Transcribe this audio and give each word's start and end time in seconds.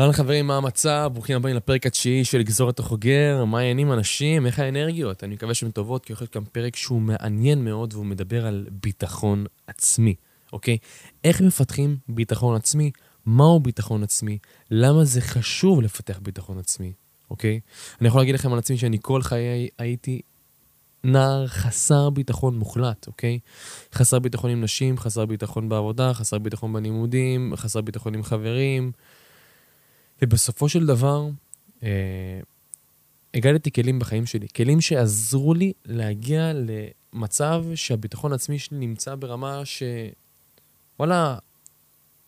אהלן 0.00 0.12
חברים, 0.12 0.46
מה 0.46 0.56
המצב? 0.56 1.10
ברוכים 1.12 1.36
הבאים 1.36 1.56
לפרק 1.56 1.86
התשיעי 1.86 2.24
של 2.24 2.38
לגזור 2.38 2.70
את 2.70 2.78
החוגר. 2.78 3.44
מה 3.44 3.58
העניינים 3.58 3.92
אנשים? 3.92 4.46
איך 4.46 4.58
האנרגיות? 4.58 5.24
אני 5.24 5.34
מקווה 5.34 5.54
שהן 5.54 5.70
טובות, 5.70 6.04
כי 6.04 6.12
הולך 6.12 6.22
להיות 6.22 6.32
כאן 6.32 6.44
פרק 6.52 6.76
שהוא 6.76 7.00
מעניין 7.00 7.64
מאוד, 7.64 7.94
והוא 7.94 8.06
מדבר 8.06 8.46
על 8.46 8.66
ביטחון 8.70 9.44
עצמי, 9.66 10.14
אוקיי? 10.52 10.78
איך 11.24 11.40
מפתחים 11.40 11.96
ביטחון 12.08 12.56
עצמי? 12.56 12.90
מהו 13.26 13.60
ביטחון 13.60 14.02
עצמי? 14.02 14.38
למה 14.70 15.04
זה 15.04 15.20
חשוב 15.20 15.82
לפתח 15.82 16.18
ביטחון 16.22 16.58
עצמי, 16.58 16.92
אוקיי? 17.30 17.60
אני 18.00 18.08
יכול 18.08 18.20
להגיד 18.20 18.34
לכם 18.34 18.52
על 18.52 18.58
עצמי 18.58 18.78
שאני 18.78 18.98
כל 19.02 19.22
חיי 19.22 19.68
הייתי 19.78 20.20
נער 21.04 21.46
חסר 21.46 22.10
ביטחון 22.10 22.58
מוחלט, 22.58 23.06
אוקיי? 23.06 23.38
חסר 23.94 24.18
ביטחון 24.18 24.50
עם 24.50 24.60
נשים, 24.60 24.98
חסר 24.98 25.26
ביטחון 25.26 25.68
בעבודה, 25.68 26.14
חסר 26.14 26.38
ביטחון 26.38 26.72
בלימודים, 26.72 27.52
חסר 27.56 27.80
ביטחון 27.80 28.14
עם 28.14 28.22
חברים. 28.22 28.92
ובסופו 30.22 30.68
של 30.68 30.86
דבר, 30.86 31.28
אה, 31.82 32.40
הגדתי 33.34 33.72
כלים 33.72 33.98
בחיים 33.98 34.26
שלי, 34.26 34.46
כלים 34.56 34.80
שעזרו 34.80 35.54
לי 35.54 35.72
להגיע 35.84 36.52
למצב 36.52 37.64
שהביטחון 37.74 38.32
העצמי 38.32 38.58
שלי 38.58 38.78
נמצא 38.78 39.14
ברמה 39.14 39.64
ש... 39.64 39.82
וואלה, 40.98 41.38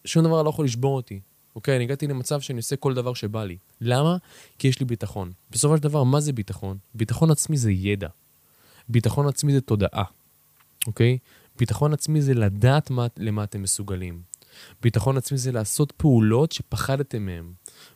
שום 0.05 0.25
דבר 0.25 0.43
לא 0.43 0.49
יכול 0.49 0.65
לשבור 0.65 0.97
אותי. 0.97 1.21
אוקיי, 1.57 1.77
אני 1.77 1.85
הגעתי 1.85 2.07
למצב 2.07 2.41
שאני 2.41 2.57
עושה 2.57 2.77
כל 2.77 2.95
דבר 2.95 3.15
שבא 3.15 3.45
לי. 3.45 3.57
למה? 3.81 4.17
כי 4.59 4.69
יש 4.69 4.81
לי 4.81 4.87
ביטחון. 4.87 5.33
בסופו 5.51 5.77
של 5.77 5.83
דבר, 5.83 6.05
מה 6.05 6.21
זה 6.21 6.33
ביטחון? 6.33 6.79
ביטחון 6.95 7.31
עצמי 7.31 7.57
זה 7.57 7.73
ידע. 7.73 8.09
ביטחון 8.89 9.29
עצמי 9.29 9.53
זה 9.53 9.61
תודעה, 9.61 10.05
אוקיי? 10.87 11.19
ביטחון 11.59 11.93
עצמי 11.93 12.23
זה 12.23 12.35
לדעת 12.35 12.91
מה, 12.91 13.07
למה 13.17 13.45
אתם 13.45 13.63
מסוגלים. 13.63 14.23
ביטחון 14.83 15.17
עצמי 15.17 15.39
זה 15.39 15.53
לעשות 15.53 15.93
פעולות 15.93 16.53
שפחדתם 16.53 17.27
מהן. 17.27 17.53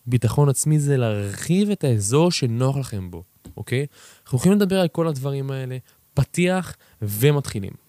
ביטחון 0.09 0.49
עצמי 0.49 0.79
זה 0.79 0.97
להרחיב 0.97 1.71
את 1.71 1.85
האזור 1.85 2.31
שנוח 2.31 2.77
לכם 2.77 3.11
בו, 3.11 3.23
אוקיי? 3.57 3.87
אנחנו 4.25 4.39
יכולים 4.39 4.59
לדבר 4.59 4.81
על 4.81 4.89
כל 4.89 5.09
הדברים 5.09 5.51
האלה, 5.51 5.77
פתיח 6.15 6.77
ומתחילים. 7.03 7.88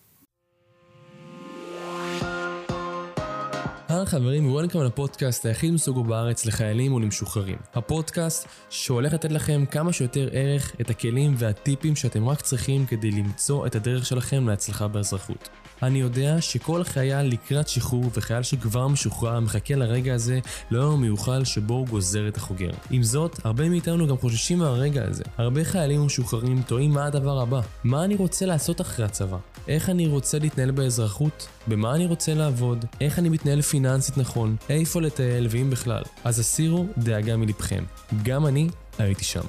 היי 3.90 4.06
חברים, 4.06 4.52
וולקאם 4.52 4.82
לפודקאסט 4.82 5.46
היחיד 5.46 5.74
מסוגו 5.74 6.04
בארץ 6.04 6.46
לחיילים 6.46 6.94
ולמשוחררים. 6.94 7.58
הפודקאסט 7.74 8.48
שהולך 8.70 9.14
לתת 9.14 9.32
לכם 9.32 9.64
כמה 9.72 9.94
שיותר 9.94 10.30
ערך, 10.32 10.76
את 10.82 10.90
הכלים 10.90 11.36
והטיפים 11.38 11.96
שאתם 11.96 12.30
רק 12.30 12.42
צריכים 12.42 12.86
כדי 12.86 13.12
למצוא 13.12 13.68
את 13.68 13.76
הדרך 13.76 14.06
שלכם 14.06 14.48
להצלחה 14.48 14.88
באזרחות. 14.88 15.50
אני 15.84 16.00
יודע 16.00 16.42
שכל 16.42 16.84
חייל 16.84 17.26
לקראת 17.26 17.68
שחרור 17.68 18.06
וחייל 18.14 18.44
שכבר 18.44 18.88
משוחרר 18.88 19.40
מחכה 19.40 19.76
לרגע 19.76 20.14
הזה 20.14 20.40
ליום 20.72 20.94
המיוחל 20.94 21.44
שבו 21.44 21.74
הוא 21.74 21.88
גוזר 21.88 22.28
את 22.28 22.38
החוגר. 22.38 22.72
עם 22.92 23.04
זאת, 23.04 23.46
הרבה 23.46 23.70
מאיתנו 23.70 24.08
גם 24.08 24.18
חוששים 24.18 24.60
מהרגע 24.60 25.04
הזה. 25.08 25.24
הרבה 25.38 25.64
חיילים 25.64 26.06
משוחררים 26.06 26.62
תוהים 26.62 26.92
מה 26.92 27.06
הדבר 27.06 27.40
הבא. 27.40 27.62
מה 27.84 28.04
אני 28.04 28.16
רוצה 28.16 28.46
לעשות 28.46 28.82
אחרי 28.82 29.06
הצבא? 29.06 29.38
איך 29.68 29.90
אני 29.90 30.08
רוצה 30.08 30.40
להתנהל 30.40 30.72
באזרחות? 30.72 31.48
במה 31.68 31.96
אני 31.96 32.06
רוצה 32.06 32.34
לעבוד? 32.34 32.86
איך 33.02 33.20
אני 33.20 33.30
מתנהל 33.30 33.62
פיננסית 33.62 33.79
נכון? 34.18 34.56
איפה 34.70 35.02
לטייל 35.02 35.48
ואם 35.50 35.70
בכלל? 35.70 36.04
אז 36.24 36.40
הסירו 36.40 36.86
דאגה 36.98 37.38
מלבכם. 37.38 37.84
גם 38.24 38.46
אני 38.46 38.70
הייתי 38.98 39.24
שם. 39.24 39.44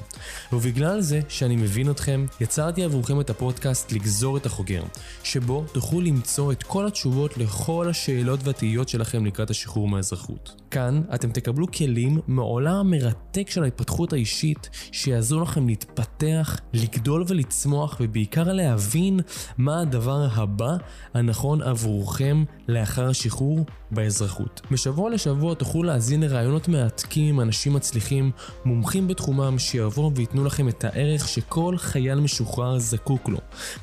ובגלל 0.52 1.00
זה 1.00 1.20
שאני 1.28 1.56
מבין 1.56 1.90
אתכם, 1.90 2.26
יצרתי 2.40 2.84
עבורכם 2.84 3.20
את 3.20 3.30
הפודקאסט 3.30 3.92
לגזור 3.92 4.36
את 4.36 4.46
החוגר, 4.46 4.82
שבו 5.22 5.64
תוכלו 5.72 6.00
למצוא 6.00 6.52
את 6.52 6.62
כל 6.62 6.86
התשובות 6.86 7.38
לכל 7.38 7.88
השאלות 7.90 8.40
והתהיות 8.44 8.88
שלכם 8.88 9.26
לקראת 9.26 9.50
השחרור 9.50 9.88
מהאזרחות. 9.88 10.54
כאן 10.70 11.02
אתם 11.14 11.30
תקבלו 11.30 11.66
כלים 11.70 12.18
מעולם 12.26 12.76
המרתק 12.76 13.50
של 13.50 13.62
ההתפתחות 13.62 14.12
האישית, 14.12 14.70
שיעזרו 14.92 15.40
לכם 15.40 15.66
להתפתח, 15.66 16.60
לגדול 16.72 17.24
ולצמוח, 17.28 17.96
ובעיקר 18.00 18.52
להבין 18.52 19.20
מה 19.58 19.80
הדבר 19.80 20.26
הבא 20.32 20.76
הנכון 21.14 21.62
עבורכם 21.62 22.44
לאחר 22.68 23.08
השחרור 23.08 23.64
באזרחות. 23.90 24.60
משבוע 24.70 25.10
לשבוע 25.10 25.54
תוכלו 25.54 25.82
להאזין 25.82 26.22
לרעיונות 26.22 26.68
מרתקים 26.68 27.34
עם 27.34 27.40
אנשים 27.40 27.72
מצליחים, 27.72 28.30
מומחים 28.64 29.08
בתחומם, 29.08 29.58
שיבואו 29.58 30.14
וייתנו 30.14 30.44
לכם 30.44 30.68
את 30.68 30.84
הערך 30.84 31.28
שכל 31.28 31.74
חייל 31.78 32.20
משוחרר 32.20 32.78
זקוק 32.78 33.28
לו. 33.28 33.38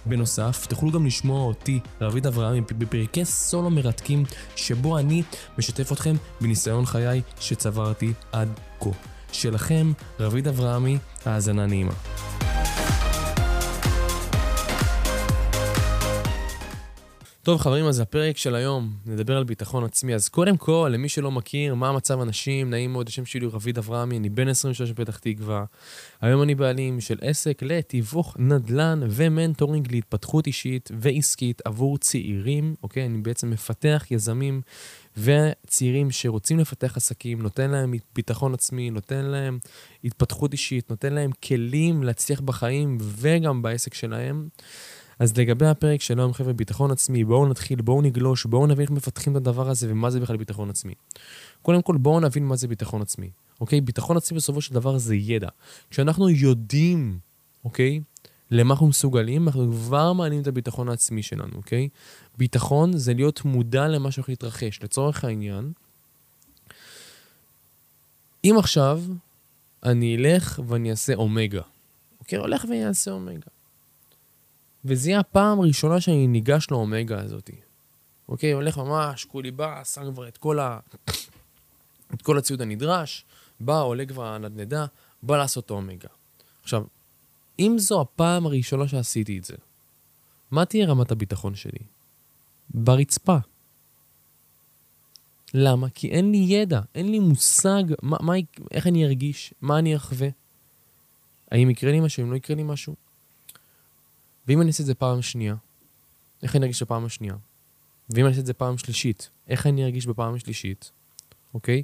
בנוסף, 0.06 0.66
תוכלו 0.70 0.92
גם 0.92 1.06
לשמוע 1.06 1.42
אותי, 1.42 1.80
רביד 2.02 2.28
אברהם, 2.28 2.64
בפרקי 2.78 3.26
סולו 3.26 3.70
מרתקים, 3.70 4.24
שבו 4.56 4.98
אני 4.98 5.24
משתף 5.58 5.92
אתכם 5.92 6.16
בניסיון 6.42 6.77
חיי 6.86 7.22
שצברתי 7.40 8.14
עד 8.32 8.50
כה. 8.80 8.90
שלכם, 9.32 9.92
רביד 10.20 10.48
אברהמי, 10.48 10.98
האזנה 11.26 11.66
נעימה. 11.66 11.94
טוב 17.48 17.60
חברים, 17.60 17.86
אז 17.86 18.00
הפרק 18.00 18.38
של 18.38 18.56
היום, 18.56 18.94
נדבר 19.06 19.38
על 19.38 19.44
ביטחון 19.44 19.84
עצמי. 19.84 20.16
אז 20.16 20.30
קודם 20.30 20.58
כל, 20.58 20.90
למי 20.94 21.10
שלא 21.10 21.32
מכיר, 21.32 21.76
מה 21.76 21.90
המצב 21.90 22.22
אנשים, 22.22 22.70
נעים 22.70 22.92
מאוד, 22.92 23.08
השם 23.08 23.26
שלי 23.26 23.46
הוא 23.46 23.54
רביד 23.54 23.78
אברהמי, 23.78 24.18
אני 24.18 24.30
בן 24.30 24.48
26 24.48 24.92
בפתח 24.92 25.18
תקווה. 25.18 25.66
היום 26.22 26.42
אני 26.42 26.56
בעלים 26.56 27.02
של 27.02 27.18
עסק 27.22 27.64
לתיווך 27.64 28.36
נדל"ן 28.40 29.00
ומנטורינג 29.10 29.92
להתפתחות 29.92 30.48
אישית 30.48 30.92
ועסקית 31.00 31.62
עבור 31.66 31.98
צעירים, 31.98 32.76
אוקיי? 32.84 33.06
אני 33.06 33.18
בעצם 33.18 33.50
מפתח 33.50 34.06
יזמים 34.12 34.62
וצעירים 35.18 36.12
שרוצים 36.12 36.60
לפתח 36.60 36.98
עסקים, 36.98 37.42
נותן 37.42 37.70
להם 37.70 37.94
ביטחון 38.16 38.54
עצמי, 38.54 38.90
נותן 38.90 39.26
להם 39.26 39.60
התפתחות 40.04 40.54
אישית, 40.54 40.90
נותן 40.90 41.14
להם 41.14 41.32
כלים 41.32 42.04
להצליח 42.04 42.40
בחיים 42.40 42.98
וגם 43.02 43.62
בעסק 43.62 43.94
שלהם. 43.94 44.48
אז 45.20 45.38
לגבי 45.38 45.66
הפרק 45.66 46.02
של 46.02 46.20
היום, 46.20 46.34
חבר'ה, 46.34 46.54
ביטחון 46.54 46.92
עצמי, 46.92 47.24
בואו 47.24 47.48
נתחיל, 47.48 47.82
בואו 47.82 48.02
נגלוש, 48.02 48.46
בואו 48.46 48.68
נבין 48.68 48.82
איך 48.82 48.92
מפתחים 48.92 49.34
את 49.34 49.38
הדבר 49.38 49.70
הזה 49.70 49.92
ומה 49.92 50.10
זה 50.10 50.20
בכלל 50.20 50.38
ביטחון 50.38 50.70
עצמי. 50.70 50.94
קודם 51.62 51.82
כל, 51.82 51.98
בואו 51.98 52.20
נבין 52.20 52.46
מה 52.46 52.56
זה 52.56 52.68
ביטחון 52.68 53.02
עצמי, 53.02 53.30
אוקיי? 53.62 53.82
ביטחון 53.82 54.18
עצמי 54.18 54.38
בסופו 54.38 54.62
של 54.62 54.74
דבר 54.74 54.98
זה 54.98 55.16
ידע. 55.16 55.50
כשאנחנו 55.90 56.30
יודעים, 56.30 57.20
אוקיי, 57.66 58.00
למה 58.52 58.74
אנחנו 58.74 58.88
מסוגלים, 58.88 59.48
אנחנו 59.48 59.72
כבר 59.72 60.14
מעלים 60.14 60.42
את 60.42 60.48
הביטחון 60.48 60.90
העצמי 60.90 61.24
שלנו, 61.24 61.56
אוקיי? 61.56 61.90
ביטחון 62.38 62.98
זה 62.98 63.14
להיות 63.14 63.46
מודע 63.46 63.88
למה 63.88 64.12
שהולך 64.12 64.30
להתרחש. 64.30 64.80
לצורך 64.84 65.24
העניין, 65.24 65.72
אם 68.44 68.56
עכשיו 68.58 69.04
אני 69.84 70.16
אלך 70.16 70.60
ואני 70.68 70.92
אעשה 70.92 71.14
אומגה, 71.14 71.62
אוקיי? 72.20 72.40
הולך 72.40 72.66
ואני 72.70 72.88
אעשה 72.88 73.12
אומגה. 73.12 73.57
וזה 74.88 75.10
יהיה 75.10 75.20
הפעם 75.20 75.60
הראשונה 75.60 76.02
שאני 76.02 76.28
ניגש 76.28 76.68
לאומגה 76.72 77.22
הזאתי. 77.22 77.56
אוקיי, 78.30 78.52
הולך 78.52 78.78
ממש, 78.78 79.26
כולי 79.26 79.52
בא, 79.52 79.84
שם 79.84 80.12
כבר 80.14 80.28
את 80.28 80.38
כל, 80.38 80.60
ה... 80.60 80.80
את 82.14 82.22
כל 82.22 82.38
הציוד 82.38 82.62
הנדרש, 82.62 83.26
בא, 83.60 83.82
עולה 83.82 84.06
כבר 84.06 84.26
הנדנדה, 84.26 84.86
בא 85.24 85.38
לעשות 85.38 85.66
את 85.66 85.70
האומגה. 85.70 86.10
עכשיו, 86.64 86.84
אם 87.60 87.76
זו 87.80 88.02
הפעם 88.02 88.46
הראשונה 88.46 88.88
שעשיתי 88.88 89.38
את 89.38 89.44
זה, 89.44 89.56
מה 90.52 90.66
תהיה 90.66 90.88
רמת 90.88 91.12
הביטחון 91.12 91.56
שלי? 91.56 91.80
ברצפה. 92.70 93.38
למה? 95.54 95.90
כי 95.90 96.10
אין 96.10 96.32
לי 96.32 96.38
ידע, 96.38 96.82
אין 96.96 97.12
לי 97.12 97.20
מושג 97.20 97.84
מה, 98.02 98.18
מה, 98.20 98.34
איך 98.72 98.88
אני 98.88 99.06
ארגיש, 99.06 99.54
מה 99.62 99.80
אני 99.80 99.96
אחווה. 99.96 100.28
האם 101.52 101.70
יקרה 101.70 101.92
לי 101.92 102.00
משהו, 102.00 102.24
אם 102.24 102.32
לא 102.32 102.36
יקרה 102.36 102.56
לי 102.56 102.64
משהו? 102.64 102.96
ואם 104.48 104.62
אני 104.62 104.68
אעשה 104.68 104.84
את 104.84 104.88
זה 104.88 104.96
פעם 104.96 105.22
שנייה, 105.22 105.56
איך 106.44 106.56
אני 106.56 106.64
ארגיש 106.66 106.84
בפעם 106.84 107.06
השנייה? 107.06 107.36
ואם 108.10 108.26
אני 108.26 108.30
אעשה 108.30 108.42
את 108.42 108.46
זה 108.46 108.54
פעם 108.54 108.78
שלישית, 108.78 109.30
איך 109.48 109.68
אני 109.68 109.84
ארגיש 109.84 110.06
בפעם 110.06 110.36
השלישית, 110.36 110.92
אוקיי? 111.54 111.84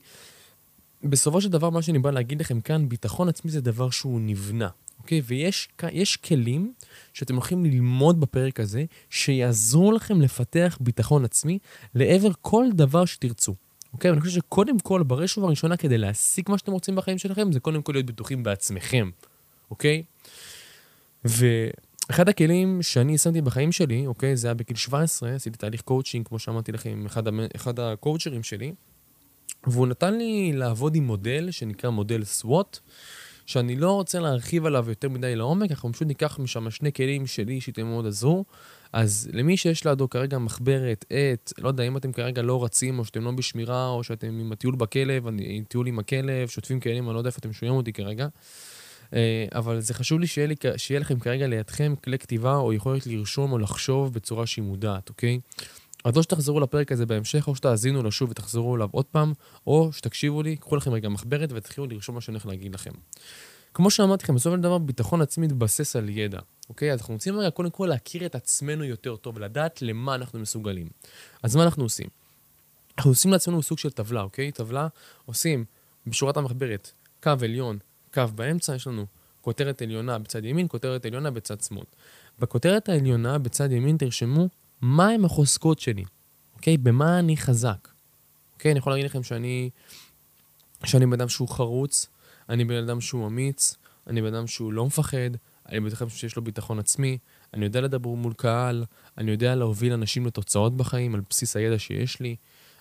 בסופו 1.04 1.42
של 1.42 1.50
דבר, 1.50 1.70
מה 1.70 1.82
שאני 1.82 2.00
בא 2.00 2.12
להגיד 2.12 2.42
לכם 2.42 2.62
כאן, 2.62 2.90
ביטחון 2.90 3.30
עצמי 3.30 3.52
זה 3.52 3.62
דבר 3.62 3.90
שהוא 3.90 4.22
נבנה, 4.22 4.70
אוקיי? 5.00 5.22
ויש 5.26 6.18
כלים 6.24 6.74
שאתם 7.14 7.36
הולכים 7.36 7.66
ללמוד 7.66 8.20
בפרק 8.20 8.60
הזה, 8.60 8.86
שיעזרו 9.10 9.92
לכם 9.92 10.22
לפתח 10.22 10.78
ביטחון 10.82 11.26
עצמי 11.26 11.60
לעבר 11.96 12.30
כל 12.42 12.66
דבר 12.74 13.06
שתרצו. 13.06 13.56
אוקיי? 13.94 14.12
ואני 14.12 14.22
חושב 14.22 14.34
שקודם 14.34 14.80
כל, 14.80 15.04
בראש 15.04 15.38
ובראשונה, 15.38 15.78
כדי 15.78 15.98
להשיג 15.98 16.52
מה 16.52 16.58
שאתם 16.58 16.72
רוצים 16.72 16.96
בחיים 16.96 17.18
שלכם, 17.18 17.52
זה 17.52 17.60
קודם 17.60 17.82
כל 17.82 17.92
להיות 17.92 18.06
בטוחים 18.06 18.44
בעצמכם, 18.44 19.10
אוקיי? 19.72 20.04
ו... 21.26 21.46
אחד 22.10 22.30
הכלים 22.30 22.82
שאני 22.82 23.18
שמתי 23.18 23.42
בחיים 23.42 23.72
שלי, 23.72 24.08
אוקיי, 24.08 24.36
זה 24.36 24.48
היה 24.48 24.54
בגיל 24.54 24.78
17, 24.78 25.36
עשיתי 25.36 25.58
תהליך 25.58 25.82
קואוצ'ינג, 25.82 26.28
כמו 26.28 26.40
שאמרתי 26.40 26.72
לכם, 26.72 26.90
עם 26.90 27.06
אחד, 27.06 27.24
אחד 27.56 27.80
הקואוצ'רים 27.80 28.44
שלי, 28.44 28.74
והוא 29.68 29.88
נתן 29.88 30.14
לי 30.18 30.52
לעבוד 30.54 30.96
עם 30.96 31.04
מודל 31.04 31.52
שנקרא 31.52 31.90
מודל 31.90 32.22
SWOT, 32.42 32.80
שאני 33.46 33.76
לא 33.76 33.92
רוצה 33.92 34.20
להרחיב 34.20 34.66
עליו 34.66 34.86
יותר 34.90 35.10
מדי 35.10 35.36
לעומק, 35.36 35.72
אנחנו 35.72 35.94
פשוט 35.94 36.08
ניקח 36.08 36.40
משם 36.40 36.70
שני 36.70 36.94
כלים 36.94 37.28
שלי 37.28 37.62
שאותם 37.62 37.86
מאוד 37.86 38.06
עזרו. 38.06 38.46
אז 38.94 39.30
למי 39.34 39.58
שיש 39.58 39.88
לידו 39.88 40.10
כרגע 40.10 40.38
מחברת, 40.38 41.06
עט, 41.10 41.54
לא 41.58 41.68
יודע, 41.68 41.84
אם 41.84 41.98
אתם 41.98 42.12
כרגע 42.12 42.42
לא 42.42 42.64
רצים, 42.64 43.00
או 43.00 43.06
שאתם 43.06 43.24
לא 43.24 43.32
בשמירה, 43.32 43.90
או 43.90 44.04
שאתם 44.04 44.40
עם 44.40 44.52
הטיול 44.52 44.76
בכלב, 44.76 45.28
עם 45.28 45.64
טיול 45.68 45.88
עם 45.88 46.00
הכלב, 46.00 46.48
שוטפים 46.48 46.80
כלים, 46.80 47.06
אני 47.08 47.14
לא 47.14 47.20
יודע 47.20 47.28
איפה 47.28 47.40
אתם 47.40 47.54
שומעים 47.54 47.78
אותי 47.78 47.94
כרגע. 47.94 48.28
אה, 49.14 49.46
אבל 49.56 49.80
זה 49.80 49.94
חשוב 49.94 50.20
לי 50.20 50.28
שיהיה, 50.28 50.48
לי 50.48 50.56
שיהיה 50.78 51.00
לכם 51.00 51.20
כרגע 51.20 51.48
לידכם 51.48 51.94
כלי 52.04 52.20
כתיבה, 52.20 52.56
או 52.56 52.74
יכולת 52.74 53.08
לרשום 53.08 53.52
או 53.52 53.58
לחשוב 53.58 54.14
בצורה 54.14 54.46
שהיא 54.46 54.64
מודעת, 54.64 55.10
אוקיי? 55.10 55.40
אז 56.04 56.18
או 56.18 56.24
שתחזרו 56.24 56.60
לפרק 56.60 56.92
הזה 56.92 57.06
בהמשך, 57.06 57.48
או 57.48 57.56
שתאזינו 57.56 58.04
לו 58.04 58.12
שוב 58.12 58.30
ותחזרו 58.30 58.76
אליו 58.76 58.90
עוד 58.92 59.06
פעם, 59.06 59.34
או 59.68 59.90
שתקשיבו 59.94 60.44
לי, 60.44 60.56
קחו 60.56 60.76
לכם 60.76 60.92
רגע 60.92 61.10
מחברת 61.10 61.50
ותתחילו 61.52 61.88
לרשום 61.88 62.16
מה 62.16 62.22
שאני 62.22 62.36
הולך 62.36 62.46
להגיד 62.46 62.74
לכם. 62.74 62.92
כמו 63.74 63.92
שאמרתי 63.92 64.24
לכם, 64.24 64.36
בסופו 64.36 64.56
של 64.56 64.62
דבר 64.62 64.78
ביטחון 64.78 65.22
עצמי 65.22 65.46
מתבסס 65.46 65.96
על 65.96 66.10
ידע, 66.10 66.40
אוקיי? 66.70 66.94
אז 66.94 67.00
אנחנו 67.00 67.14
רוצים 67.14 67.40
רגע 67.40 67.50
קודם 67.50 67.70
כל 67.70 67.86
להכיר 67.90 68.26
את 68.26 68.36
עצמנו 68.36 68.84
יותר 68.84 69.16
טוב, 69.16 69.40
לדעת 69.40 69.82
למה 69.82 70.16
אנחנו 70.16 70.40
מסוגלים. 70.40 70.90
אז 71.44 71.56
מה 71.56 71.64
אנחנו 71.64 71.84
עושים? 71.84 72.08
אנחנו 72.98 73.12
עושים 73.12 73.32
לעצמנו 73.32 73.62
סוג 73.62 73.78
של 73.78 73.92
טבלה, 73.92 74.22
אוקיי? 74.22 74.52
טבלה 74.52 74.88
עושים 75.26 75.66
בשורת 76.08 76.38
המחברת 76.38 76.92
קו 77.24 77.32
עליון, 77.42 77.78
קו 78.14 78.24
באמצע, 78.36 78.76
יש 78.76 78.88
לנו 78.88 79.06
כותרת 79.42 79.82
עליונה 79.82 80.20
בצד 80.20 80.46
ימין, 80.46 80.68
כותרת 80.70 81.06
עליונה 81.06 81.32
בצד 81.32 81.62
שמאל. 81.62 81.86
בכותרת 82.40 82.90
העליונה 82.90 83.38
בצד 83.38 83.72
ימין 83.72 83.98
תרשמו 83.98 84.50
מהם 84.82 85.26
החוזקות 85.26 85.80
שלי, 85.80 86.04
אוקיי? 86.56 86.78
במה 86.78 87.20
אני 87.20 87.38
חזק. 87.38 87.88
אוקיי? 88.54 88.72
אני 88.72 88.80
יכול 88.80 88.94
להגיד 88.94 89.06
לכם 89.06 89.24
שאני, 89.24 89.70
שאני 90.84 91.06
בן 91.06 91.14
אדם 91.14 91.30
שהוא 91.30 91.50
חרוץ, 91.50 92.08
אני 92.50 92.66
בן 92.66 92.84
אדם 92.84 93.02
שהוא 93.02 93.28
אמיץ, 93.28 93.76
אני 94.08 94.22
בן 94.22 94.34
אדם 94.34 94.48
שהוא 94.48 94.74
לא 94.74 94.86
מפחד, 94.86 95.18
אני 95.70 95.80
בן 95.80 95.90
אדם 96.00 96.10
שיש 96.10 96.36
לו 96.36 96.44
ביטחון 96.44 96.80
עצמי, 96.80 97.18
אני 97.54 97.66
יודע 97.66 97.82
לדבר 97.82 98.10
מול 98.10 98.34
קהל, 98.34 98.86
אני 99.18 99.32
יודע 99.32 99.56
להוביל 99.56 99.94
אנשים 99.94 100.26
לתוצאות 100.26 100.78
בחיים 100.78 101.16
על 101.16 101.22
בסיס 101.30 101.56
הידע 101.56 101.80
שיש 101.80 102.20
לי. 102.20 102.36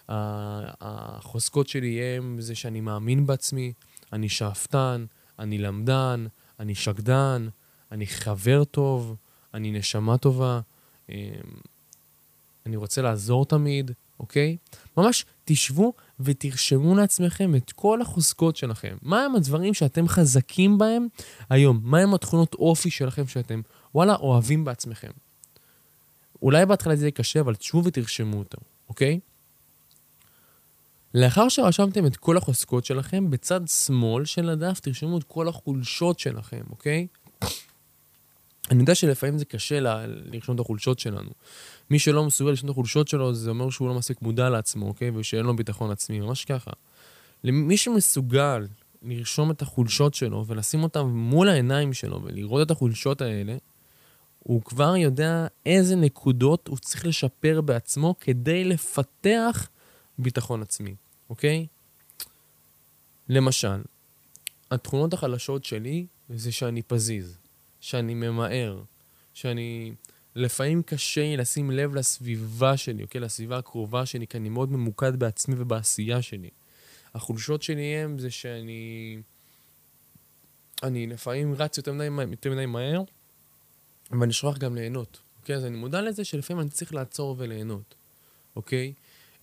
החוזקות 0.08 1.68
שלי 1.68 2.02
הם 2.02 2.40
זה 2.40 2.54
שאני 2.54 2.80
מאמין 2.80 3.26
בעצמי, 3.26 3.72
אני 4.12 4.28
שאפתן, 4.28 5.04
אני 5.42 5.58
למדן, 5.58 6.26
אני 6.60 6.74
שקדן, 6.74 7.48
אני 7.92 8.06
חבר 8.06 8.64
טוב, 8.64 9.16
אני 9.54 9.70
נשמה 9.70 10.18
טובה, 10.18 10.60
אמ, 11.08 11.14
אני 12.66 12.76
רוצה 12.76 13.02
לעזור 13.02 13.46
תמיד, 13.46 13.90
אוקיי? 14.20 14.56
ממש 14.96 15.24
תשבו 15.44 15.92
ותרשמו 16.20 16.96
לעצמכם 16.96 17.54
את 17.56 17.72
כל 17.72 18.02
החוזקות 18.02 18.56
שלכם. 18.56 18.96
מהם 19.02 19.34
הדברים 19.34 19.74
שאתם 19.74 20.08
חזקים 20.08 20.78
בהם 20.78 21.06
היום? 21.50 21.80
מהם 21.82 22.14
התכונות 22.14 22.54
אופי 22.54 22.90
שלכם 22.90 23.26
שאתם, 23.26 23.60
וואלה, 23.94 24.14
אוהבים 24.14 24.64
בעצמכם? 24.64 25.10
אולי 26.42 26.66
בהתחלה 26.66 26.96
זה 26.96 27.04
יהיה 27.04 27.10
קשה, 27.10 27.40
אבל 27.40 27.54
תשבו 27.54 27.84
ותרשמו 27.84 28.38
אותו, 28.38 28.58
אוקיי? 28.88 29.20
לאחר 31.14 31.48
שרשמתם 31.48 32.06
את 32.06 32.16
כל 32.16 32.36
החוזקות 32.36 32.84
שלכם, 32.84 33.30
בצד 33.30 33.60
שמאל 33.68 34.24
של 34.24 34.48
הדף 34.48 34.80
תרשמו 34.80 35.18
את 35.18 35.24
כל 35.24 35.48
החולשות 35.48 36.18
שלכם, 36.18 36.62
אוקיי? 36.70 37.06
אני 38.70 38.80
יודע 38.80 38.94
שלפעמים 38.94 39.38
זה 39.38 39.44
קשה 39.44 39.80
לה, 39.80 40.06
לרשום 40.06 40.54
את 40.54 40.60
החולשות 40.60 40.98
שלנו. 40.98 41.30
מי 41.90 41.98
שלא 41.98 42.24
מסוגל 42.24 42.50
לרשום 42.50 42.70
את 42.70 42.70
החולשות 42.70 43.08
שלו, 43.08 43.34
זה 43.34 43.50
אומר 43.50 43.70
שהוא 43.70 43.88
לא 43.88 43.94
מספיק 43.94 44.22
מודע 44.22 44.50
לעצמו, 44.50 44.88
אוקיי? 44.88 45.10
ושאין 45.10 45.46
לו 45.46 45.56
ביטחון 45.56 45.90
עצמי, 45.90 46.20
ממש 46.20 46.44
ככה. 46.44 46.70
למי 47.44 47.76
שמסוגל 47.76 48.66
לרשום 49.02 49.50
את 49.50 49.62
החולשות 49.62 50.14
שלו 50.14 50.44
ולשים 50.46 50.82
אותן 50.82 51.00
מול 51.00 51.48
העיניים 51.48 51.92
שלו 51.92 52.22
ולראות 52.22 52.66
את 52.66 52.70
החולשות 52.70 53.20
האלה, 53.20 53.56
הוא 54.38 54.62
כבר 54.62 54.96
יודע 54.96 55.46
איזה 55.66 55.96
נקודות 55.96 56.68
הוא 56.68 56.78
צריך 56.78 57.06
לשפר 57.06 57.60
בעצמו 57.60 58.14
כדי 58.20 58.64
לפתח 58.64 59.68
ביטחון 60.18 60.62
עצמי, 60.62 60.94
אוקיי? 61.30 61.66
למשל, 63.28 63.82
התכונות 64.70 65.12
החלשות 65.12 65.64
שלי 65.64 66.06
זה 66.28 66.52
שאני 66.52 66.82
פזיז, 66.82 67.38
שאני 67.80 68.14
ממהר, 68.14 68.82
שאני... 69.34 69.92
לפעמים 70.34 70.82
קשה 70.82 71.20
לי 71.20 71.36
לשים 71.36 71.70
לב 71.70 71.94
לסביבה 71.94 72.76
שלי, 72.76 73.02
אוקיי? 73.02 73.20
לסביבה 73.20 73.58
הקרובה 73.58 74.06
שלי, 74.06 74.26
כי 74.26 74.36
אני 74.36 74.48
מאוד 74.48 74.72
ממוקד 74.72 75.16
בעצמי 75.16 75.54
ובעשייה 75.58 76.22
שלי. 76.22 76.50
החולשות 77.14 77.62
שלי 77.62 77.96
הם 77.96 78.18
זה 78.18 78.30
שאני... 78.30 79.18
אני 80.82 81.06
לפעמים 81.06 81.54
רץ 81.54 81.76
יותר 81.76 81.92
מדי, 81.92 82.08
יותר 82.30 82.50
מדי 82.52 82.66
מהר, 82.66 83.02
ואני 84.10 84.32
שוכח 84.32 84.58
גם 84.58 84.74
ליהנות, 84.74 85.20
אוקיי? 85.40 85.56
אז 85.56 85.64
אני 85.64 85.76
מודע 85.76 86.02
לזה 86.02 86.24
שלפעמים 86.24 86.60
אני 86.60 86.70
צריך 86.70 86.94
לעצור 86.94 87.36
וליהנות, 87.38 87.94
אוקיי? 88.56 88.92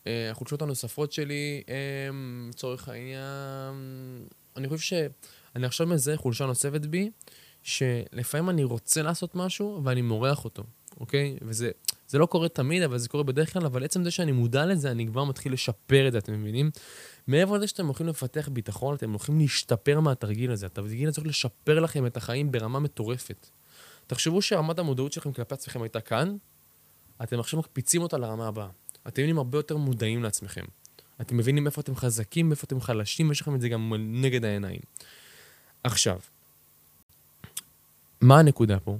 אה, 0.10 0.32
החולשות 0.32 0.62
הנוספות 0.62 1.12
שלי 1.12 1.64
הם, 2.08 2.48
לצורך 2.50 2.90
העניין, 2.90 3.74
אני 4.58 4.70
חושב 4.70 4.84
שאני 4.84 5.66
עכשיו 5.66 5.88
מזהה 5.88 6.18
חולשה 6.18 6.46
נוספת 6.46 6.86
בי, 6.86 7.10
שלפעמים 7.64 8.50
אני 8.50 8.64
רוצה 8.64 9.02
לעשות 9.02 9.36
משהו 9.36 9.82
ואני 9.84 10.02
מורח 10.02 10.46
אותו, 10.46 10.64
אוקיי? 11.00 11.38
וזה 11.42 11.72
זה 12.08 12.18
לא 12.18 12.26
קורה 12.26 12.50
תמיד, 12.50 12.84
אבל 12.84 12.98
זה 12.98 13.10
קורה 13.10 13.24
בדרך 13.24 13.54
כלל, 13.54 13.66
אבל 13.66 13.84
עצם 13.84 14.04
זה 14.04 14.12
שאני 14.12 14.32
מודע 14.32 14.66
לזה, 14.66 14.92
אני 14.92 15.08
כבר 15.08 15.24
מתחיל 15.24 15.54
לשפר 15.54 16.08
את 16.08 16.12
זה, 16.12 16.18
אתם 16.18 16.34
מבינים? 16.34 16.72
מעבר 17.28 17.58
לזה 17.58 17.68
שאתם 17.68 17.86
הולכים 17.86 18.08
לפתח 18.08 18.50
ביטחון, 18.50 18.96
אתם 18.96 19.10
הולכים 19.10 19.40
להשתפר 19.40 20.00
מהתרגיל 20.00 20.52
הזה. 20.52 20.66
התרגיל 20.66 21.08
הזה 21.08 21.16
צריך 21.16 21.28
לשפר 21.28 21.80
לכם 21.80 22.06
את 22.06 22.18
החיים 22.18 22.52
ברמה 22.52 22.80
מטורפת. 22.80 23.50
תחשבו 24.08 24.42
שרמת 24.42 24.80
המודעות 24.80 25.14
שלכם 25.14 25.32
כלפי 25.32 25.54
עצמכם 25.54 25.82
הייתה 25.82 26.02
כאן, 26.02 26.36
אתם 27.24 27.40
עכשיו 27.40 27.60
מקפיצים 27.60 28.02
אותה 28.02 28.18
לרמה 28.18 28.48
הבאה. 28.48 28.70
אתם 29.08 29.22
נהיים 29.22 29.38
הרבה 29.38 29.58
יותר 29.58 29.78
מודעים 29.78 30.24
לעצמכם. 30.24 30.66
אתם 31.22 31.38
מבינים 31.38 31.66
איפה 31.66 31.82
אתם 31.82 31.96
חזקים, 31.96 32.52
איפה 32.52 32.66
אתם 32.66 32.82
חלשים, 32.82 33.30
ויש 33.30 33.42
לכם 33.42 33.56
את 33.56 33.62
זה 33.62 33.70
גם 33.70 33.94
נגד 33.98 34.46
העיניים. 34.46 34.82
עכשיו, 35.84 36.20
מה 38.22 38.40
הנקודה 38.40 38.80
פה? 38.80 38.98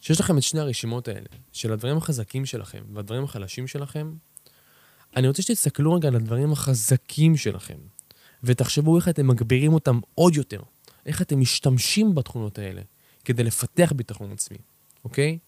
שיש 0.00 0.20
לכם 0.20 0.38
את 0.38 0.42
שני 0.42 0.60
הרשימות 0.60 1.08
האלה, 1.08 1.26
של 1.52 1.72
הדברים 1.72 1.96
החזקים 1.96 2.46
שלכם 2.46 2.82
והדברים 2.92 3.24
החלשים 3.24 3.66
שלכם, 3.66 4.14
אני 5.16 5.28
רוצה 5.28 5.42
שתסתכלו 5.42 5.92
רגע 5.94 6.08
על 6.08 6.16
הדברים 6.16 6.52
החזקים 6.52 7.36
שלכם, 7.36 7.78
ותחשבו 8.42 8.96
איך 8.96 9.08
אתם 9.08 9.26
מגבירים 9.26 9.72
אותם 9.72 10.00
עוד 10.14 10.36
יותר, 10.36 10.62
איך 11.06 11.22
אתם 11.22 11.40
משתמשים 11.40 12.14
בתכונות 12.14 12.58
האלה 12.58 12.82
כדי 13.24 13.44
לפתח 13.44 13.92
ביטחון 13.96 14.32
עצמי, 14.32 14.58
אוקיי? 15.04 15.38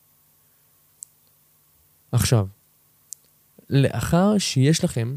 עכשיו, 2.12 2.46
לאחר 3.70 4.38
שיש 4.38 4.84
לכם 4.84 5.16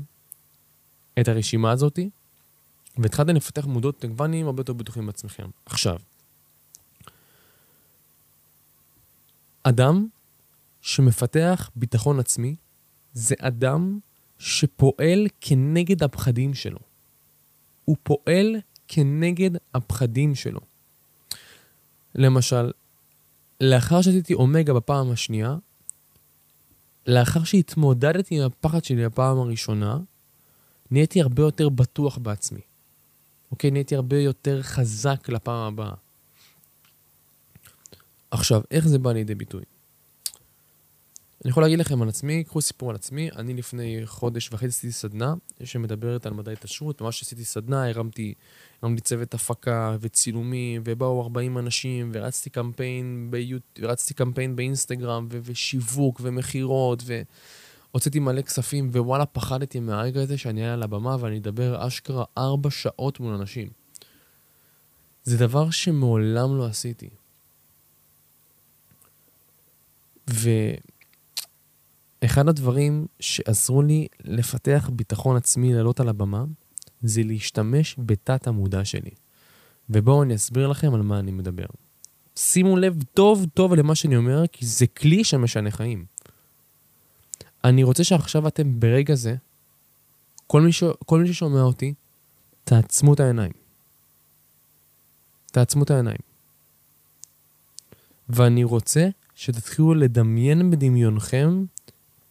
את 1.19 1.27
הרשימה 1.27 1.71
הזאת, 1.71 1.99
והתחלתם 2.97 3.35
לפתח 3.35 3.65
מודעות, 3.65 3.99
אתם 3.99 4.13
כבר 4.13 4.27
נהיים 4.27 4.45
הרבה 4.45 4.61
יותר 4.61 4.73
בטוחים 4.73 5.05
בעצמכם. 5.05 5.49
עכשיו, 5.65 5.97
אדם 9.63 10.07
שמפתח 10.81 11.69
ביטחון 11.75 12.19
עצמי 12.19 12.55
זה 13.13 13.35
אדם 13.39 13.99
שפועל 14.39 15.27
כנגד 15.41 16.03
הפחדים 16.03 16.53
שלו. 16.53 16.79
הוא 17.85 17.97
פועל 18.03 18.55
כנגד 18.87 19.51
הפחדים 19.73 20.35
שלו. 20.35 20.59
למשל, 22.15 22.71
לאחר 23.61 24.01
שעשיתי 24.01 24.33
אומגה 24.33 24.73
בפעם 24.73 25.11
השנייה, 25.11 25.55
לאחר 27.07 27.43
שהתמודדתי 27.43 28.35
עם 28.35 28.45
הפחד 28.45 28.83
שלי 28.83 29.05
בפעם 29.05 29.39
הראשונה, 29.39 29.97
נהייתי 30.91 31.21
הרבה 31.21 31.43
יותר 31.43 31.69
בטוח 31.69 32.17
בעצמי. 32.17 32.61
אוקיי? 33.51 33.71
נהייתי 33.71 33.95
הרבה 33.95 34.17
יותר 34.17 34.61
חזק 34.61 35.29
לפעם 35.29 35.73
הבאה. 35.73 35.93
עכשיו, 38.31 38.61
איך 38.71 38.87
זה 38.87 38.99
בא 38.99 39.11
לידי 39.11 39.35
ביטוי? 39.35 39.63
אני 41.45 41.49
יכול 41.49 41.63
להגיד 41.63 41.79
לכם 41.79 42.01
על 42.01 42.09
עצמי, 42.09 42.43
קחו 42.43 42.61
סיפור 42.61 42.89
על 42.89 42.95
עצמי, 42.95 43.29
אני 43.35 43.53
לפני 43.53 44.01
חודש 44.05 44.49
וחצי 44.51 44.67
עשיתי 44.67 44.91
סדנה 44.91 45.33
שמדברת 45.63 46.25
על 46.25 46.33
מדעי 46.33 46.53
התעשרות, 46.53 47.01
ממש 47.01 47.21
עשיתי 47.21 47.45
סדנה, 47.45 47.89
הרמתי, 47.89 48.33
הרמתי 48.81 49.01
צוות 49.01 49.33
הפקה 49.33 49.95
וצילומים, 49.99 50.81
ובאו 50.85 51.21
40 51.21 51.57
אנשים, 51.57 52.11
ורצתי 52.13 52.49
קמפיין, 52.49 53.27
ביוט... 53.29 53.79
ורצתי 53.81 54.13
קמפיין 54.13 54.55
באינסטגרם, 54.55 55.27
ו... 55.31 55.39
ושיווק, 55.43 56.19
ומכירות, 56.23 57.03
והוצאתי 57.91 58.19
מלא 58.19 58.41
כספים, 58.41 58.89
ווואלה, 58.89 59.25
פחדתי 59.25 59.79
מהרגע 59.79 60.21
הזה 60.21 60.37
שאני 60.37 60.61
אהיה 60.61 60.73
על 60.73 60.83
הבמה 60.83 61.17
ואני 61.19 61.37
אדבר 61.37 61.87
אשכרה 61.87 62.23
4 62.37 62.69
שעות 62.69 63.19
מול 63.19 63.33
אנשים. 63.33 63.69
זה 65.23 65.37
דבר 65.37 65.69
שמעולם 65.69 66.57
לא 66.57 66.65
עשיתי. 66.65 67.09
ואחד 72.23 72.47
הדברים 72.47 73.05
שעזרו 73.19 73.81
לי 73.81 74.07
לפתח 74.23 74.89
ביטחון 74.93 75.35
עצמי 75.35 75.73
לעלות 75.73 75.99
על 75.99 76.09
הבמה, 76.09 76.45
זה 77.01 77.23
להשתמש 77.23 77.95
בתת 77.99 78.47
המודע 78.47 78.85
שלי. 78.85 79.09
ובואו 79.89 80.23
אני 80.23 80.35
אסביר 80.35 80.67
לכם 80.67 80.93
על 80.93 81.01
מה 81.01 81.19
אני 81.19 81.31
מדבר. 81.31 81.65
שימו 82.35 82.77
לב 82.77 83.03
טוב 83.13 83.45
טוב 83.53 83.73
למה 83.73 83.95
שאני 83.95 84.15
אומר, 84.15 84.43
כי 84.51 84.65
זה 84.65 84.87
כלי 84.87 85.23
שמשנה 85.23 85.71
חיים. 85.71 86.05
אני 87.63 87.83
רוצה 87.83 88.03
שעכשיו 88.03 88.47
אתם 88.47 88.79
ברגע 88.79 89.15
זה, 89.15 89.35
כל 90.47 90.61
מי, 90.61 90.71
ש... 90.71 90.83
כל 91.05 91.19
מי 91.19 91.33
ששומע 91.33 91.61
אותי, 91.61 91.93
תעצמו 92.63 93.13
את 93.13 93.19
העיניים. 93.19 93.51
תעצמו 95.51 95.83
את 95.83 95.91
העיניים. 95.91 96.21
ואני 98.29 98.63
רוצה 98.63 99.07
שתתחילו 99.35 99.93
לדמיין 99.93 100.71
בדמיונכם 100.71 101.65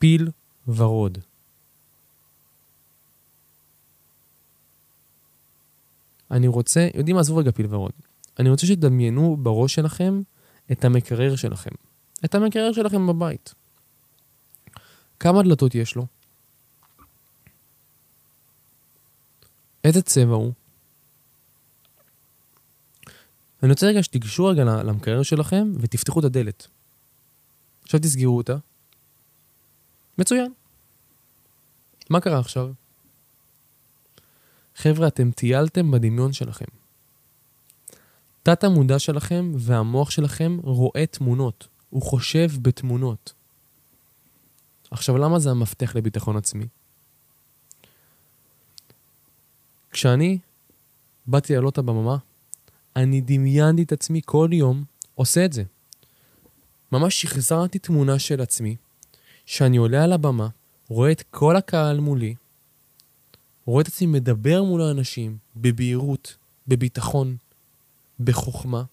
פיל 0.03 0.29
ורוד. 0.69 1.19
אני 6.31 6.49
רוצה, 6.49 6.89
יודעים 6.95 7.17
מה, 7.17 7.21
עזבו 7.21 7.37
רגע 7.37 7.51
פיל 7.51 7.75
ורוד. 7.75 7.93
אני 8.39 8.51
רוצה 8.51 8.67
שתדמיינו 8.67 9.37
בראש 9.37 9.75
שלכם 9.75 10.23
את 10.73 10.85
המקרר 10.85 11.37
שלכם. 11.37 11.71
את 12.25 12.35
המקרר 12.35 12.73
שלכם 12.73 13.07
בבית. 13.07 13.55
כמה 15.21 15.43
דלתות 15.43 15.75
יש 15.75 15.95
לו? 15.95 16.07
איזה 19.85 20.03
צבע 20.03 20.35
הוא? 20.35 20.53
אני 23.63 23.71
רוצה 23.71 23.87
רגע 23.87 24.03
שתיגשו 24.03 24.47
רגע 24.47 24.65
למקרר 24.65 25.23
שלכם 25.23 25.73
ותפתחו 25.81 26.21
את 26.21 26.25
הדלת. 26.25 26.67
עכשיו 27.83 28.01
תסגרו 28.01 28.37
אותה. 28.37 28.57
מצוין. 30.19 30.53
מה 32.11 32.21
קרה 32.21 32.39
עכשיו? 32.39 32.73
חבר'ה, 34.77 35.07
אתם 35.09 35.31
טיילתם 35.31 35.91
בדמיון 35.91 36.33
שלכם. 36.33 36.65
תת 38.43 38.65
המודע 38.65 38.99
שלכם 38.99 39.53
והמוח 39.59 40.11
שלכם 40.11 40.59
רואה 40.63 41.07
תמונות. 41.07 41.69
הוא 41.91 42.03
חושב 42.03 42.49
בתמונות. 42.63 43.33
עכשיו, 44.91 45.19
למה 45.19 45.39
זה 45.39 45.51
המפתח 45.51 45.97
לביטחון 45.97 46.37
עצמי? 46.37 46.67
כשאני 49.91 50.39
באתי 51.27 51.55
לעלות 51.55 51.79
הבמה, 51.79 52.17
אני 52.97 53.21
דמיינתי 53.21 53.83
את 53.83 53.93
עצמי 53.93 54.21
כל 54.25 54.49
יום 54.53 54.85
עושה 55.15 55.45
את 55.45 55.53
זה. 55.53 55.63
ממש 56.93 57.21
שחזרתי 57.23 57.79
תמונה 57.79 58.19
של 58.19 58.41
עצמי, 58.41 58.77
שאני 59.53 59.77
עולה 59.77 60.05
על 60.05 60.13
הבמה, 60.13 60.49
רואה 60.89 61.13
את 61.13 61.23
כל 61.31 61.57
הקהל 61.57 62.01
מולי, 62.01 62.35
רואה 63.65 63.83
את 63.83 63.89
עצמי 63.89 64.07
מדבר 64.07 64.63
מול 64.63 64.83
האנשים 64.83 65.37
בבהירות, 65.57 66.37
בביטחון, 66.69 67.37
בחוכמה, 68.21 68.85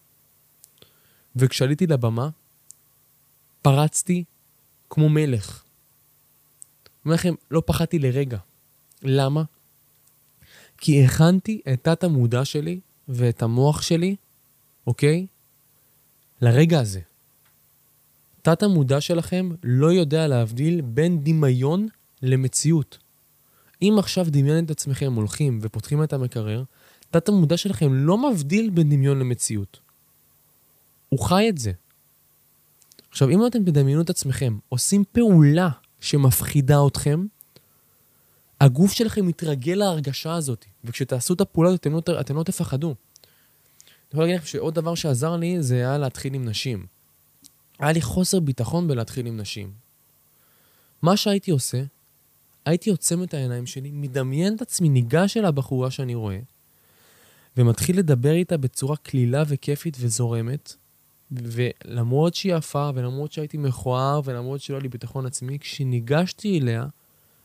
וכשעליתי 1.35 1.87
לבמה, 1.87 2.29
פרצתי 3.61 4.23
כמו 4.89 5.09
מלך. 5.09 5.63
אומר 7.05 7.15
לכם, 7.15 7.33
לא 7.51 7.61
פחדתי 7.65 7.99
לרגע. 7.99 8.37
למה? 9.01 9.43
כי 10.77 11.05
הכנתי 11.05 11.61
את 11.73 11.83
תת 11.83 12.03
המודע 12.03 12.45
שלי 12.45 12.79
ואת 13.07 13.41
המוח 13.41 13.81
שלי, 13.81 14.15
אוקיי? 14.87 15.27
לרגע 16.41 16.79
הזה. 16.79 17.01
תת 18.49 18.63
המודע 18.63 19.01
שלכם 19.01 19.49
לא 19.63 19.93
יודע 19.93 20.27
להבדיל 20.27 20.81
בין 20.81 21.23
דמיון 21.23 21.87
למציאות. 22.21 22.97
אם 23.81 23.95
עכשיו 23.99 24.25
דמיין 24.29 24.65
את 24.65 24.71
עצמכם 24.71 25.13
הולכים 25.13 25.59
ופותחים 25.61 26.03
את 26.03 26.13
המקרר, 26.13 26.63
תת 27.11 27.29
המודע 27.29 27.57
שלכם 27.57 27.93
לא 27.93 28.31
מבדיל 28.31 28.69
בין 28.69 28.89
דמיון 28.89 29.19
למציאות. 29.19 29.79
הוא 31.09 31.19
חי 31.19 31.49
את 31.49 31.57
זה. 31.57 31.71
עכשיו, 33.09 33.29
אם 33.29 33.47
אתם 33.47 33.63
תדמיינו 33.63 34.01
את 34.01 34.09
עצמכם 34.09 34.57
עושים 34.69 35.03
פעולה 35.11 35.69
שמפחידה 35.99 36.77
אתכם, 36.87 37.25
הגוף 38.61 38.91
שלכם 38.91 39.27
מתרגל 39.27 39.75
להרגשה 39.75 40.33
הזאת, 40.33 40.65
וכשתעשו 40.83 41.33
את 41.33 41.41
הפעולה 41.41 41.69
הזאת 41.69 41.79
אתם 41.81 41.93
לא, 41.93 42.01
אתם 42.19 42.35
לא 42.35 42.43
תפחדו. 42.43 42.87
אני 42.87 42.95
יכול 44.11 44.23
להגיד 44.23 44.35
לכם 44.35 44.45
שעוד 44.45 44.75
דבר 44.75 44.95
שעזר 44.95 45.35
לי 45.35 45.63
זה 45.63 45.75
היה 45.75 45.97
להתחיל 45.97 46.33
עם 46.33 46.45
נשים. 46.45 46.98
היה 47.79 47.91
לי 47.91 48.01
חוסר 48.01 48.39
ביטחון 48.39 48.87
בלהתחיל 48.87 49.25
עם 49.25 49.37
נשים. 49.37 49.71
מה 51.01 51.17
שהייתי 51.17 51.51
עושה, 51.51 51.83
הייתי 52.65 52.89
עוצם 52.89 53.23
את 53.23 53.33
העיניים 53.33 53.65
שלי, 53.65 53.91
מדמיין 53.91 54.55
את 54.55 54.61
עצמי 54.61 54.89
ניגש 54.89 55.37
אל 55.37 55.45
הבחורה 55.45 55.91
שאני 55.91 56.15
רואה, 56.15 56.39
ומתחיל 57.57 57.99
לדבר 57.99 58.33
איתה 58.33 58.57
בצורה 58.57 58.97
קלילה 58.97 59.43
וכיפית 59.47 59.97
וזורמת, 59.99 60.75
ולמרות 61.31 62.35
שהיא 62.35 62.55
יפה, 62.55 62.89
ולמרות 62.95 63.31
שהייתי 63.31 63.57
מכוער, 63.57 64.21
ולמרות 64.23 64.61
שלא 64.61 64.75
היה 64.75 64.81
לי 64.81 64.89
ביטחון 64.89 65.25
עצמי, 65.25 65.59
כשניגשתי 65.59 66.59
אליה, 66.59 66.85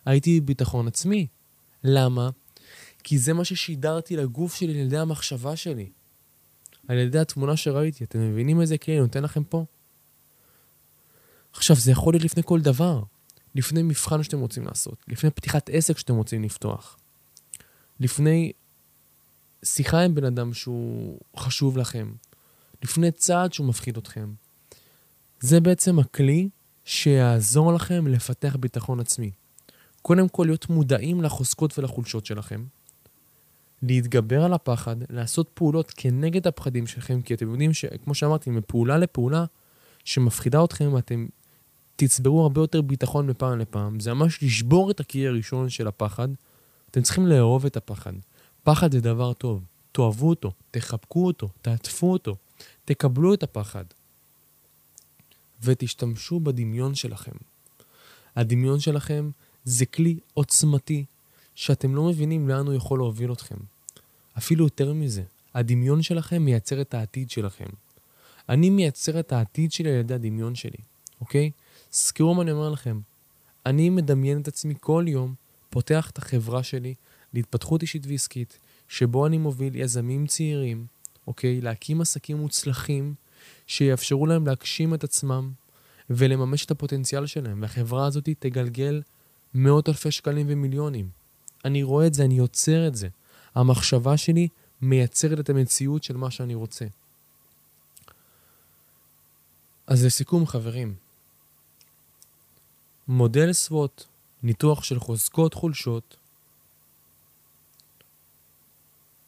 הייתי 0.07 0.41
בביטחון 0.41 0.87
עצמי. 0.87 1.27
למה? 1.85 2.31
כי 3.05 3.19
זה 3.19 3.33
מה 3.33 3.45
ששידרתי 3.45 4.17
לגוף 4.17 4.55
שלי 4.55 4.81
על 4.81 4.87
ידי 4.87 4.99
המחשבה 4.99 5.57
שלי. 5.57 5.89
על 6.89 6.99
ידי 6.99 7.19
התמונה 7.19 7.57
שראיתי. 7.57 8.05
אתם 8.05 8.31
מבינים 8.31 8.61
איזה 8.61 8.79
כלי 8.79 8.95
אני 8.95 9.03
נותן 9.03 9.23
לכם 9.23 9.45
פה? 9.45 9.65
עכשיו, 11.57 11.77
זה 11.77 11.91
יכול 11.91 12.15
להיות 12.15 12.25
לפני 12.25 12.43
כל 12.47 12.61
דבר. 12.61 13.03
לפני 13.55 13.83
מבחן 13.83 14.23
שאתם 14.23 14.41
רוצים 14.41 14.67
לעשות, 14.67 15.05
לפני 15.09 15.31
פתיחת 15.31 15.71
עסק 15.73 15.99
שאתם 15.99 16.15
רוצים 16.15 16.45
לפתוח, 16.45 16.99
לפני 18.01 18.53
שיחה 19.65 20.01
עם 20.01 20.15
בן 20.15 20.25
אדם 20.25 20.55
שהוא 20.55 21.21
חשוב 21.37 21.79
לכם, 21.79 22.13
לפני 22.83 23.11
צעד 23.11 23.53
שהוא 23.53 23.67
מפחיד 23.67 23.97
אתכם. 23.97 24.33
זה 25.41 25.61
בעצם 25.61 25.99
הכלי 25.99 26.49
שיעזור 26.85 27.73
לכם 27.73 28.07
לפתח 28.07 28.57
ביטחון 28.61 29.01
עצמי. 29.01 29.31
קודם 30.03 30.29
כל 30.29 30.45
להיות 30.45 30.69
מודעים 30.69 31.23
לחוזקות 31.23 31.79
ולחולשות 31.79 32.27
שלכם, 32.27 32.65
להתגבר 33.83 34.45
על 34.45 34.53
הפחד, 34.53 34.97
לעשות 35.11 35.51
פעולות 35.55 35.93
כנגד 35.97 36.47
הפחדים 36.47 36.87
שלכם, 36.87 37.23
כי 37.23 37.35
אתם 37.35 37.51
יודעים 37.51 37.73
שכמו 37.73 38.15
שאמרתי, 38.15 38.51
מפעולה 38.51 38.99
לפעולה 38.99 39.45
שמפחידה 40.05 40.65
אתכם, 40.65 40.99
אתם 40.99 41.27
תצברו 41.97 42.43
הרבה 42.43 42.61
יותר 42.61 42.83
ביטחון 42.83 43.27
מפעם 43.27 43.59
לפעם. 43.59 44.01
זה 44.01 44.15
ממש 44.15 44.43
לשבור 44.43 44.91
את 44.91 45.01
הקיר 45.01 45.31
הראשון 45.31 45.71
של 45.71 45.89
הפחד. 45.89 46.29
אתם 46.91 47.03
צריכים 47.03 47.27
לאהוב 47.27 47.67
את 47.67 47.77
הפחד. 47.77 48.13
פחד 48.63 48.93
זה 48.93 49.01
דבר 49.01 49.33
טוב. 49.33 49.63
תאהבו 49.93 50.29
אותו, 50.29 50.53
תחבקו 50.71 51.27
אותו, 51.27 51.49
תעטפו 51.63 52.13
אותו, 52.13 52.37
תקבלו 52.85 53.35
את 53.35 53.43
הפחד. 53.43 53.85
ותשתמשו 55.63 56.41
בדמיון 56.41 56.95
שלכם. 56.95 57.33
הדמיון 58.37 58.81
שלכם 58.81 59.31
זה 59.65 59.87
כלי 59.87 60.19
עוצמתי 60.35 61.05
שאתם 61.55 61.95
לא 61.95 62.05
מבינים 62.05 62.49
לאן 62.49 62.67
הוא 62.67 62.75
יכול 62.75 62.99
להוביל 62.99 63.33
אתכם. 63.33 63.57
אפילו 64.39 64.65
יותר 64.65 64.93
מזה, 64.93 65.23
הדמיון 65.55 66.03
שלכם 66.03 66.43
מייצר 66.43 66.81
את 66.81 66.95
העתיד 66.95 67.31
שלכם. 67.31 67.69
אני 68.49 68.71
מייצר 68.71 69.21
את 69.21 69.33
העתיד 69.33 69.73
שלי 69.73 69.91
על 69.91 69.97
ידי 69.97 70.15
הדמיון 70.15 70.55
שלי, 70.55 70.79
אוקיי? 71.21 71.51
זכרו 71.95 72.35
מה 72.35 72.43
אני 72.43 72.51
אומר 72.53 72.71
לכם. 72.71 73.01
אני 73.67 73.91
מדמיין 73.91 74.41
את 74.41 74.49
עצמי 74.49 74.75
כל 74.81 75.05
יום, 75.09 75.35
פותח 75.71 76.11
את 76.11 76.19
החברה 76.19 76.63
שלי 76.63 76.95
להתפתחות 77.35 77.83
אישית 77.83 78.07
ועסקית, 78.07 78.59
שבו 78.89 79.27
אני 79.27 79.39
מוביל 79.39 79.77
יזמים 79.77 80.27
צעירים, 80.27 80.87
אוקיי? 81.27 81.61
להקים 81.61 82.01
עסקים 82.01 82.37
מוצלחים 82.37 83.15
שיאפשרו 83.67 84.27
להם 84.27 84.47
להגשים 84.47 84.95
את 84.95 85.05
עצמם 85.05 85.53
ולממש 86.11 86.65
את 86.65 86.71
הפוטנציאל 86.71 87.27
שלהם, 87.27 87.63
והחברה 87.63 88.07
הזאת 88.07 88.29
תגלגל 88.39 89.03
מאות 89.55 89.89
אלפי 89.89 90.11
שקלים 90.11 90.47
ומיליונים. 90.49 91.09
אני 91.65 91.83
רואה 91.83 92.07
את 92.07 92.15
זה, 92.15 92.25
אני 92.25 92.35
יוצר 92.35 92.87
את 92.87 92.95
זה. 92.95 93.09
המחשבה 93.55 94.17
שלי 94.17 94.49
מייצרת 94.83 95.41
את 95.41 95.51
המציאות 95.51 96.05
של 96.05 96.17
מה 96.17 96.31
שאני 96.31 96.55
רוצה. 96.55 96.87
אז 99.87 100.05
לסיכום, 100.05 100.47
חברים, 100.47 100.95
מודל 103.09 103.53
סוואט, 103.53 104.05
ניתוח 104.43 104.85
של 104.85 105.01
חוזקות 105.01 105.55
חולשות, 105.55 106.17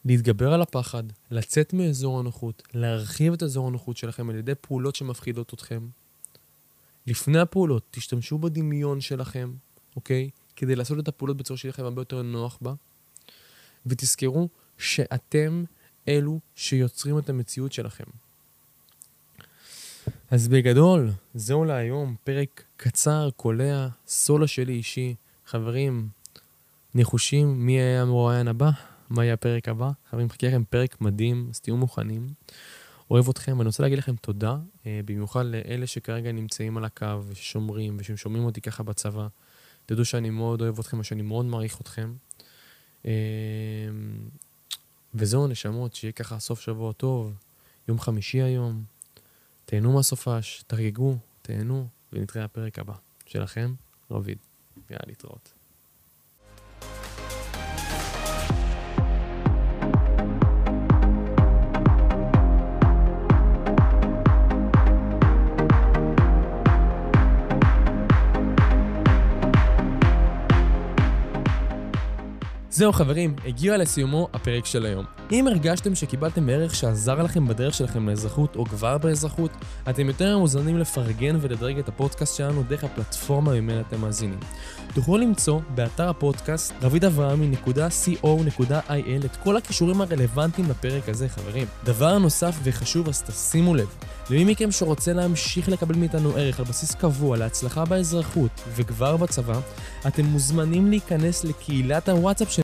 להתגבר 0.05 0.53
על 0.53 0.61
הפחד, 0.61 1.03
לצאת 1.31 1.73
מאזור 1.73 2.19
הנוחות, 2.19 2.63
להרחיב 2.73 3.33
את 3.33 3.43
אזור 3.43 3.67
הנוחות 3.67 3.97
שלכם 3.97 4.29
על 4.29 4.35
ידי 4.35 4.55
פעולות 4.55 4.95
שמפחידות 4.95 5.53
אתכם. 5.53 5.87
לפני 7.07 7.39
הפעולות, 7.39 7.83
תשתמשו 7.91 8.37
בדמיון 8.37 9.01
שלכם, 9.01 9.53
אוקיי? 9.95 10.29
כדי 10.55 10.75
לעשות 10.75 10.99
את 10.99 11.07
הפעולות 11.07 11.37
בצורה 11.37 11.57
שיהיה 11.57 11.69
לכם 11.69 11.83
הרבה 11.83 12.01
יותר 12.01 12.21
נוח 12.21 12.57
בה. 12.61 12.73
ותזכרו 13.85 14.49
שאתם 14.77 15.63
אלו 16.07 16.39
שיוצרים 16.55 17.19
את 17.19 17.29
המציאות 17.29 17.73
שלכם. 17.73 18.03
אז 20.31 20.47
בגדול, 20.47 21.11
זהו 21.33 21.65
להיום, 21.65 22.15
פרק 22.23 22.63
קצר, 22.77 23.29
קולע, 23.35 23.87
סולו 24.07 24.47
שלי 24.47 24.73
אישי. 24.73 25.15
חברים, 25.45 26.09
ניחושים, 26.93 27.65
מי 27.65 27.73
היה 27.73 28.01
המרואיין 28.01 28.47
הבא? 28.47 28.69
מה 29.09 29.23
יהיה 29.23 29.33
הפרק 29.33 29.69
הבא? 29.69 29.91
חברים, 30.09 30.29
חכה 30.29 30.47
לכם 30.47 30.63
פרק 30.69 31.01
מדהים, 31.01 31.47
אז 31.49 31.59
תהיו 31.59 31.77
מוכנים. 31.77 32.27
אוהב 33.11 33.29
אתכם, 33.29 33.57
ואני 33.57 33.67
רוצה 33.67 33.83
להגיד 33.83 33.97
לכם 33.97 34.15
תודה, 34.15 34.57
אה, 34.85 34.99
במיוחד 35.05 35.45
לאלה 35.45 35.87
שכרגע 35.87 36.31
נמצאים 36.31 36.77
על 36.77 36.85
הקו 36.85 37.21
ושומרים 37.27 37.97
וששומעים 37.99 38.45
אותי 38.45 38.61
ככה 38.61 38.83
בצבא. 38.83 39.27
תדעו 39.85 40.05
שאני 40.05 40.29
מאוד 40.29 40.61
אוהב 40.61 40.79
אתכם 40.79 40.99
ושאני 40.99 41.21
מאוד 41.21 41.45
מעריך 41.45 41.81
אתכם. 41.81 42.13
אה, 43.05 43.11
וזהו, 45.13 45.47
נשמות, 45.47 45.93
שיהיה 45.93 46.11
ככה 46.11 46.39
סוף 46.39 46.61
שבוע 46.61 46.93
טוב, 46.93 47.33
יום 47.87 47.99
חמישי 47.99 48.41
היום. 48.41 48.96
תהנו 49.69 49.93
מהסופש, 49.93 50.63
תרגגו, 50.67 51.17
תהנו, 51.41 51.87
ונתראה 52.13 52.43
בפרק 52.47 52.79
הבא. 52.79 52.93
שלכם, 53.25 53.73
רביד. 54.11 54.37
יאללה, 54.89 55.03
להתראות. 55.07 55.53
זהו 72.77 72.93
חברים, 72.93 73.35
הגיע 73.45 73.77
לסיומו 73.77 74.27
הפרק 74.33 74.65
של 74.65 74.85
היום. 74.85 75.05
אם 75.31 75.47
הרגשתם 75.47 75.95
שקיבלתם 75.95 76.49
ערך 76.49 76.75
שעזר 76.75 77.23
לכם 77.23 77.47
בדרך 77.47 77.73
שלכם 77.73 78.09
לאזרחות 78.09 78.55
או 78.55 78.65
כבר 78.65 78.97
באזרחות, 78.97 79.51
אתם 79.89 80.07
יותר 80.07 80.37
מוזמנים 80.37 80.77
לפרגן 80.77 81.37
ולדרג 81.41 81.79
את 81.79 81.87
הפודקאסט 81.87 82.37
שלנו 82.37 82.63
דרך 82.63 82.83
הפלטפורמה 82.83 83.53
ממנה 83.53 83.81
אתם 83.81 84.01
מאזינים. 84.01 84.39
תוכלו 84.93 85.17
למצוא 85.17 85.59
באתר 85.75 86.09
הפודקאסט 86.09 86.73
רבידאברהמי.co.il 86.81 89.25
את 89.25 89.35
כל 89.43 89.57
הכישורים 89.57 90.01
הרלוונטיים 90.01 90.69
לפרק 90.69 91.09
הזה, 91.09 91.29
חברים. 91.29 91.67
דבר 91.83 92.17
נוסף 92.17 92.59
וחשוב, 92.63 93.09
אז 93.09 93.21
תשימו 93.21 93.75
לב, 93.75 93.87
למי 94.29 94.51
מכם 94.51 94.71
שרוצה 94.71 95.13
להמשיך 95.13 95.69
לקבל 95.69 95.95
מאיתנו 95.95 96.35
ערך 96.35 96.59
על 96.59 96.65
בסיס 96.65 96.95
קבוע 96.95 97.37
להצלחה 97.37 97.85
באזרחות 97.85 98.61
וכבר 98.75 99.17
בצבא, 99.17 99.59
אתם 100.07 100.25
מוזמנים 100.25 100.89
להיכנס 100.89 101.43
לקהילת 101.43 102.09
הוואטסאפ 102.09 102.51
של... 102.51 102.55